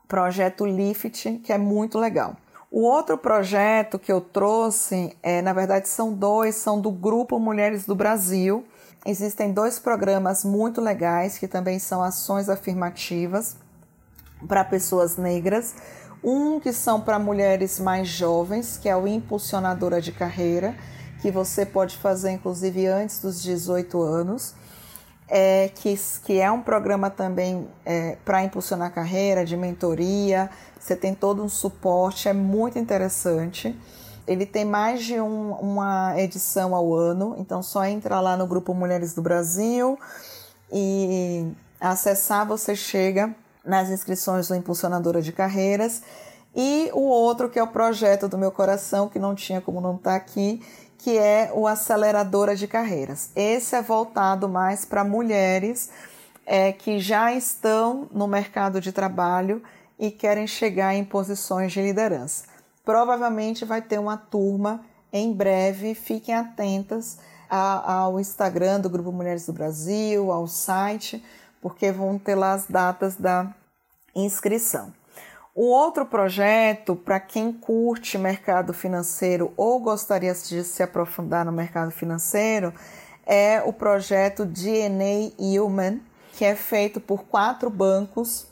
Projeto 0.06 0.66
Lift, 0.66 1.40
que 1.42 1.52
é 1.52 1.58
muito 1.58 1.98
legal. 1.98 2.36
O 2.70 2.82
outro 2.82 3.16
projeto 3.16 3.98
que 3.98 4.12
eu 4.12 4.20
trouxe, 4.20 5.16
é, 5.22 5.40
na 5.40 5.52
verdade, 5.52 5.88
são 5.88 6.12
dois, 6.12 6.56
são 6.56 6.80
do 6.80 6.90
Grupo 6.90 7.38
Mulheres 7.38 7.86
do 7.86 7.94
Brasil. 7.94 8.64
Existem 9.04 9.52
dois 9.52 9.78
programas 9.78 10.44
muito 10.44 10.80
legais 10.80 11.38
que 11.38 11.46
também 11.46 11.78
são 11.78 12.02
ações 12.02 12.49
afirmativas 12.49 13.56
para 14.49 14.64
pessoas 14.64 15.16
negras. 15.16 15.75
Um 16.23 16.58
que 16.58 16.73
são 16.73 17.00
para 17.00 17.18
mulheres 17.18 17.78
mais 17.78 18.08
jovens, 18.08 18.78
que 18.78 18.88
é 18.88 18.96
o 18.96 19.06
Impulsionadora 19.06 20.00
de 20.00 20.11
Carreira, 20.11 20.75
que 21.20 21.30
você 21.30 21.66
pode 21.66 21.99
fazer 21.99 22.30
inclusive 22.30 22.87
antes 22.87 23.20
dos 23.20 23.42
18 23.42 24.00
anos 24.00 24.54
é, 25.28 25.70
que, 25.75 25.99
que 26.25 26.40
é 26.40 26.50
um 26.50 26.61
programa 26.61 27.11
também 27.11 27.66
é, 27.84 28.16
para 28.25 28.44
impulsionar 28.44 28.88
a 28.88 28.90
carreira, 28.90 29.44
de 29.44 29.56
mentoria, 29.56 30.50
você 30.78 30.94
tem 30.94 31.14
todo 31.14 31.42
um 31.42 31.49
suporte, 31.49 32.28
é 32.28 32.32
muito 32.32 32.78
interessante. 32.78 33.76
Ele 34.26 34.47
tem 34.47 34.64
mais 34.64 35.04
de 35.04 35.21
um, 35.21 35.52
uma 35.52 36.14
edição 36.19 36.75
ao 36.75 36.95
ano, 36.95 37.35
então 37.38 37.62
só 37.62 37.85
entra 37.85 38.21
lá 38.21 38.37
no 38.37 38.47
Grupo 38.47 38.73
Mulheres 38.73 39.14
do 39.14 39.21
Brasil 39.21 39.99
e 40.73 41.47
acessar 41.81 42.47
você 42.47 42.75
chega 42.75 43.35
nas 43.64 43.90
inscrições 43.90 44.49
do 44.49 44.54
Impulsionadora 44.54 45.21
de 45.21 45.33
Carreiras. 45.33 46.02
E 46.57 46.90
o 46.93 47.00
outro, 47.00 47.49
que 47.50 47.59
é 47.59 47.62
o 47.62 47.69
projeto 47.69 48.28
do 48.28 48.38
meu 48.38 48.52
coração, 48.52 49.09
que 49.09 49.19
não 49.19 49.35
tinha 49.35 49.61
como 49.61 49.81
não 49.81 49.97
estar 49.97 50.11
tá 50.11 50.16
aqui, 50.16 50.62
que 50.99 51.19
é 51.19 51.50
o 51.52 51.66
Aceleradora 51.66 52.57
de 52.57 52.66
Carreiras. 52.66 53.31
Esse 53.35 53.76
é 53.76 53.83
voltado 53.83 54.49
mais 54.49 54.85
para 54.85 55.04
mulheres 55.04 55.90
é, 56.47 56.73
que 56.73 56.99
já 56.99 57.33
estão 57.33 58.09
no 58.12 58.26
mercado 58.26 58.81
de 58.81 58.93
trabalho 58.93 59.62
e 59.99 60.11
querem 60.11 60.47
chegar 60.47 60.95
em 60.95 61.04
posições 61.04 61.73
de 61.73 61.83
liderança. 61.83 62.53
Provavelmente 62.85 63.64
vai 63.64 63.81
ter 63.81 63.99
uma 63.99 64.17
turma 64.17 64.85
em 65.12 65.33
breve, 65.33 65.95
fiquem 65.95 66.35
atentas 66.35 67.19
ao 67.49 68.19
Instagram 68.19 68.81
do 68.81 68.91
Grupo 68.91 69.12
Mulheres 69.12 69.47
do 69.47 69.53
Brasil, 69.53 70.33
ao 70.33 70.47
site, 70.47 71.25
porque 71.62 71.93
vão 71.93 72.19
ter 72.19 72.35
lá 72.35 72.53
as 72.53 72.67
datas 72.67 73.17
da 73.17 73.55
inscrição. 74.14 74.93
O 75.55 75.67
outro 75.67 76.05
projeto, 76.05 76.97
para 76.97 77.21
quem 77.21 77.53
curte 77.53 78.19
mercado 78.19 78.75
financeiro 78.75 79.53
ou 79.57 79.79
gostaria 79.79 80.35
de 80.35 80.64
se 80.64 80.83
aprofundar 80.83 81.44
no 81.44 81.53
mercado 81.53 81.92
financeiro, 81.92 82.75
é 83.25 83.62
o 83.64 83.73
projeto 83.73 84.44
DNA 84.44 85.31
Human, 85.38 86.01
que 86.33 86.44
é 86.44 86.57
feito 86.57 87.01
por 87.01 87.23
quatro 87.25 87.70
bancos. 87.70 88.49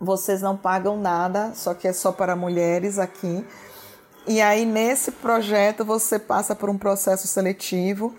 Vocês 0.00 0.40
não 0.40 0.56
pagam 0.56 0.96
nada, 0.98 1.52
só 1.54 1.74
que 1.74 1.86
é 1.86 1.92
só 1.92 2.10
para 2.10 2.34
mulheres 2.34 2.98
aqui. 2.98 3.44
E 4.26 4.40
aí, 4.40 4.64
nesse 4.64 5.12
projeto, 5.12 5.84
você 5.84 6.18
passa 6.18 6.54
por 6.54 6.70
um 6.70 6.78
processo 6.78 7.28
seletivo. 7.28 8.14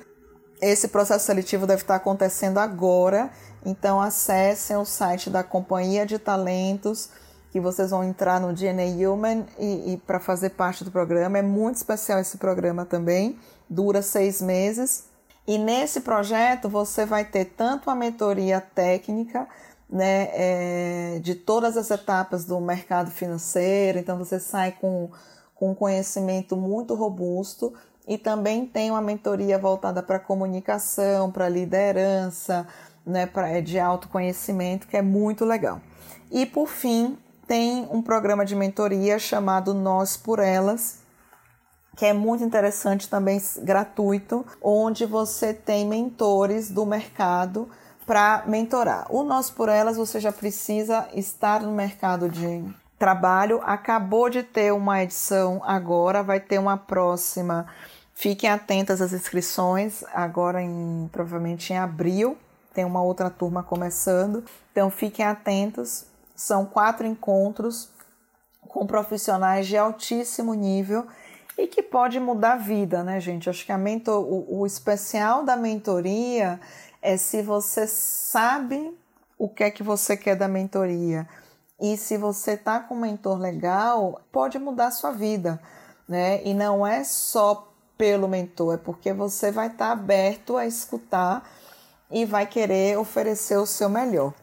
Esse 0.62 0.88
processo 0.90 1.26
seletivo 1.26 1.66
deve 1.66 1.82
estar 1.82 1.96
acontecendo 1.96 2.60
agora, 2.60 3.32
então 3.66 4.00
acessem 4.00 4.78
o 4.78 4.86
site 4.86 5.30
da 5.30 5.44
Companhia 5.44 6.06
de 6.06 6.20
Talentos 6.20 7.10
que 7.52 7.60
vocês 7.60 7.92
vão 7.92 8.04
entrar 8.04 8.40
no 8.40 8.54
DNA 8.54 9.08
Human 9.08 9.46
e, 9.60 9.94
e 9.94 9.98
para 9.98 10.20
fazer 10.20 10.52
parte 10.52 10.84
do 10.84 10.92
programa. 10.92 11.38
É 11.38 11.42
muito 11.42 11.76
especial 11.76 12.20
esse 12.20 12.38
programa 12.38 12.86
também, 12.86 13.38
dura 13.70 14.02
seis 14.02 14.42
meses. 14.42 15.06
E 15.46 15.58
nesse 15.58 16.02
projeto 16.02 16.70
você 16.70 17.06
vai 17.06 17.26
ter 17.26 17.46
tanto 17.46 17.90
a 17.90 17.96
mentoria 17.96 18.62
técnica, 18.62 19.48
né, 19.92 20.30
é, 20.32 21.20
de 21.20 21.36
todas 21.36 21.76
as 21.76 21.92
etapas 21.92 22.46
do 22.46 22.60
mercado 22.62 23.12
financeiro, 23.12 24.00
então 24.00 24.18
você 24.18 24.40
sai 24.40 24.72
com, 24.72 25.10
com 25.54 25.72
um 25.72 25.76
conhecimento 25.76 26.56
muito 26.56 26.96
robusto 26.96 27.74
e 28.08 28.18
também 28.18 28.66
tem 28.66 28.90
uma 28.90 29.02
mentoria 29.02 29.60
voltada 29.60 30.02
para 30.02 30.18
comunicação, 30.18 31.30
para 31.30 31.50
liderança, 31.50 32.66
né, 33.06 33.26
pra, 33.26 33.60
de 33.60 33.78
autoconhecimento, 33.80 34.88
que 34.88 34.96
é 34.96 35.02
muito 35.02 35.44
legal. 35.44 35.82
E 36.32 36.46
por 36.46 36.68
fim, 36.68 37.18
tem 37.46 37.86
um 37.92 38.02
programa 38.02 38.46
de 38.46 38.56
mentoria 38.56 39.20
chamado 39.20 39.74
Nós 39.74 40.16
por 40.16 40.40
Elas, 40.40 41.00
que 41.98 42.06
é 42.06 42.14
muito 42.14 42.44
interessante 42.44 43.10
também 43.10 43.42
gratuito, 43.58 44.46
onde 44.62 45.06
você 45.06 45.54
tem 45.54 45.86
mentores 45.86 46.72
do 46.72 46.86
mercado 46.86 47.68
para 48.06 48.44
mentorar. 48.48 49.06
O 49.10 49.24
Nós 49.24 49.50
por 49.50 49.70
Elas 49.70 49.98
você 49.98 50.20
já 50.20 50.32
precisa 50.32 51.08
estar 51.14 51.62
no 51.62 51.72
mercado 51.72 52.30
de 52.30 52.64
trabalho. 52.98 53.62
Acabou 53.64 54.30
de 54.30 54.44
ter 54.44 54.72
uma 54.74 55.02
edição 55.02 55.62
agora, 55.66 56.22
vai 56.24 56.40
ter 56.40 56.60
uma 56.60 56.78
próxima. 56.78 57.68
Fiquem 58.14 58.50
atentas 58.50 59.02
às 59.02 59.14
inscrições, 59.14 60.04
agora 60.14 60.62
em 60.62 61.10
provavelmente 61.12 61.74
em 61.74 61.78
abril, 61.78 62.38
tem 62.74 62.86
uma 62.86 63.02
outra 63.02 63.30
turma 63.30 63.64
começando. 63.64 64.44
Então 64.72 64.90
fiquem 64.90 65.26
atentos 65.26 66.06
são 66.42 66.66
quatro 66.66 67.06
encontros 67.06 67.90
com 68.68 68.88
profissionais 68.88 69.68
de 69.68 69.78
altíssimo 69.78 70.56
nível 70.56 71.06
e 71.58 71.68
que 71.68 71.84
pode 71.84 72.20
mudar 72.20 72.54
a 72.54 72.58
vida, 72.58 73.04
né, 73.04 73.20
gente? 73.20 73.50
Acho 73.50 73.64
que 73.64 73.72
a 73.72 73.78
mentor, 73.78 74.24
o, 74.24 74.62
o 74.62 74.66
especial 74.66 75.44
da 75.44 75.56
mentoria 75.56 76.60
é 77.02 77.18
se 77.18 77.42
você 77.42 77.88
sabe 77.88 78.98
o 79.38 79.50
que 79.50 79.64
é 79.64 79.72
que 79.72 79.82
você 79.82 80.16
quer 80.16 80.36
da 80.36 80.48
mentoria. 80.48 81.28
E 81.80 81.98
se 81.98 82.16
você 82.16 82.56
tá 82.56 82.80
com 82.80 82.94
um 82.94 83.00
mentor 83.00 83.40
legal, 83.40 84.22
pode 84.32 84.60
mudar 84.60 84.88
a 84.88 84.92
sua 84.92 85.12
vida, 85.12 85.60
né? 86.08 86.44
E 86.44 86.54
não 86.54 86.86
é 86.86 87.04
só 87.04 87.68
pelo 87.98 88.28
mentor, 88.28 88.76
é 88.76 88.78
porque 88.78 89.12
você 89.14 89.52
vai 89.52 89.68
estar 89.68 89.88
tá 89.88 89.92
aberto 89.92 90.58
a 90.58 90.66
escutar 90.68 91.48
e 92.12 92.24
vai 92.24 92.46
querer 92.46 93.00
oferecer 93.00 93.58
o 93.58 93.66
seu 93.66 93.90
melhor. 93.90 94.34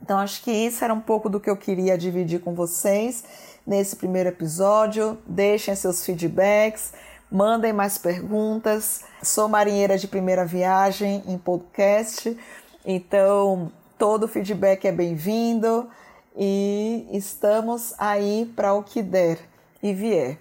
Então, 0.00 0.18
acho 0.18 0.42
que 0.42 0.50
isso 0.50 0.84
era 0.84 0.92
um 0.92 1.00
pouco 1.00 1.28
do 1.28 1.40
que 1.40 1.48
eu 1.48 1.56
queria 1.56 1.96
dividir 1.96 2.40
com 2.40 2.54
vocês 2.54 3.24
nesse 3.66 3.96
primeiro 3.96 4.28
episódio. 4.28 5.16
Deixem 5.26 5.74
seus 5.76 6.04
feedbacks, 6.04 6.92
mandem 7.32 7.72
mais 7.72 7.96
perguntas. 7.96 9.00
Sou 9.22 9.48
marinheira 9.48 9.96
de 9.96 10.06
primeira 10.06 10.44
viagem 10.44 11.24
em 11.26 11.38
podcast, 11.38 12.36
então 12.84 13.72
todo 13.98 14.28
feedback 14.28 14.86
é 14.86 14.92
bem-vindo 14.92 15.88
e 16.36 17.06
estamos 17.10 17.94
aí 17.98 18.52
para 18.54 18.74
o 18.74 18.82
que 18.82 19.02
der 19.02 19.38
e 19.82 19.94
vier. 19.94 20.38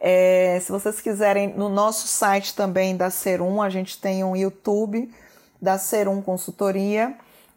É, 0.00 0.58
se 0.60 0.72
vocês 0.72 1.00
quiserem, 1.00 1.54
no 1.54 1.68
nosso 1.68 2.08
site 2.08 2.54
também 2.54 2.96
da 2.96 3.10
Serum, 3.10 3.62
a 3.62 3.70
gente 3.70 4.00
tem 4.00 4.24
um 4.24 4.34
YouTube 4.34 5.08
da 5.62 5.78
Serum 5.78 6.20
Consultoria 6.20 7.14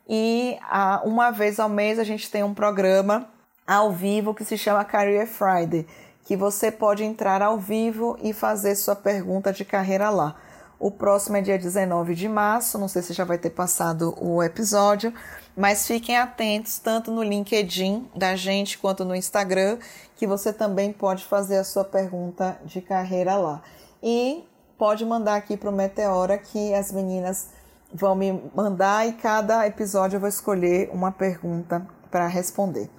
e 0.07 0.55
a, 0.61 1.01
uma 1.03 1.31
vez 1.31 1.59
ao 1.59 1.67
mês 1.67 1.97
a 1.97 2.03
gente 2.03 2.29
tem 2.29 2.43
um 2.43 2.53
programa 2.53 3.27
ao 3.65 3.91
vivo 3.91 4.35
que 4.35 4.45
se 4.45 4.57
chama 4.57 4.85
Career 4.85 5.27
Friday, 5.27 5.85
que 6.27 6.35
você 6.35 6.69
pode 6.69 7.05
entrar 7.05 7.41
ao 7.41 7.57
vivo 7.57 8.17
e 8.21 8.33
fazer 8.33 8.75
sua 8.75 8.97
pergunta 8.97 9.53
de 9.53 9.63
carreira 9.63 10.09
lá. 10.09 10.35
O 10.77 10.91
próximo 10.91 11.37
é 11.37 11.41
dia 11.41 11.57
19 11.57 12.13
de 12.13 12.27
março, 12.27 12.77
não 12.77 12.89
sei 12.89 13.01
se 13.01 13.13
já 13.13 13.23
vai 13.23 13.37
ter 13.37 13.51
passado 13.51 14.13
o 14.21 14.43
episódio, 14.43 15.13
mas 15.55 15.87
fiquem 15.87 16.17
atentos 16.17 16.79
tanto 16.79 17.11
no 17.11 17.23
LinkedIn 17.23 18.09
da 18.13 18.35
gente 18.35 18.77
quanto 18.77 19.05
no 19.05 19.15
Instagram, 19.15 19.77
que 20.17 20.27
você 20.27 20.51
também 20.51 20.91
pode 20.91 21.23
fazer 21.23 21.59
a 21.59 21.63
sua 21.63 21.85
pergunta 21.85 22.59
de 22.65 22.81
carreira 22.81 23.37
lá. 23.37 23.61
E 24.03 24.43
pode 24.77 25.05
mandar 25.05 25.35
aqui 25.35 25.55
para 25.55 25.69
o 25.69 25.73
Meteora 25.73 26.37
que 26.37 26.73
as 26.73 26.91
meninas 26.91 27.47
vão 27.91 28.13
me 28.15 28.43
mandar 28.53 29.07
e 29.07 29.13
cada 29.13 29.65
episódio 29.65 30.17
eu 30.17 30.19
vou 30.19 30.29
escolher 30.29 30.89
uma 30.91 31.09
pergunta 31.09 31.87
para 32.11 32.27
responder, 32.27 32.89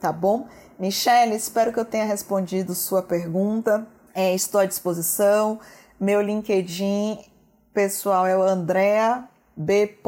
tá 0.00 0.10
bom? 0.10 0.48
Michelle, 0.78 1.34
espero 1.34 1.72
que 1.72 1.80
eu 1.80 1.84
tenha 1.84 2.04
respondido 2.04 2.74
sua 2.74 3.02
pergunta. 3.02 3.86
É, 4.14 4.34
estou 4.34 4.60
à 4.60 4.66
disposição. 4.66 5.58
Meu 5.98 6.20
LinkedIn 6.20 7.18
pessoal 7.74 8.26
é 8.26 8.36
o 8.36 8.42
Andrea 8.42 9.24
B. 9.56 9.98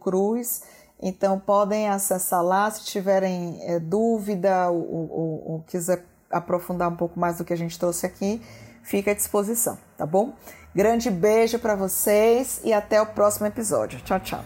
Cruz. 0.00 0.62
Então 1.02 1.38
podem 1.38 1.88
acessar 1.88 2.42
lá 2.42 2.70
se 2.70 2.84
tiverem 2.84 3.58
é, 3.62 3.78
dúvida 3.78 4.70
ou, 4.70 5.10
ou, 5.10 5.52
ou 5.52 5.64
quiser 5.66 6.04
aprofundar 6.30 6.88
um 6.88 6.96
pouco 6.96 7.18
mais 7.18 7.38
do 7.38 7.44
que 7.44 7.52
a 7.52 7.56
gente 7.56 7.78
trouxe 7.78 8.06
aqui, 8.06 8.40
fica 8.82 9.10
à 9.10 9.14
disposição, 9.14 9.76
tá 9.96 10.06
bom? 10.06 10.32
Grande 10.74 11.10
beijo 11.10 11.58
para 11.58 11.74
vocês 11.74 12.60
e 12.62 12.72
até 12.72 13.02
o 13.02 13.06
próximo 13.06 13.46
episódio. 13.46 14.00
Tchau, 14.02 14.20
tchau. 14.20 14.44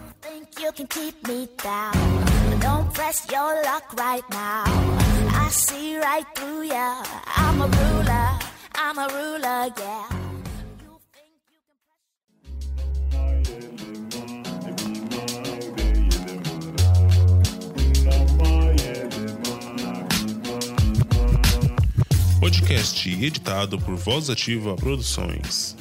Podcast 22.39 23.07
editado 23.09 23.79
por 23.79 23.95
Voz 23.95 24.31
Ativa 24.31 24.75
Produções. 24.75 25.77